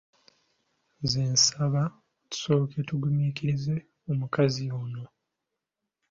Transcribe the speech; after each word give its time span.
Nze 1.01 1.21
nsaba 1.33 1.81
tusooke 2.29 2.79
tugumiikirize 2.87 3.75
omukazi 4.11 4.65
ono. 4.81 5.03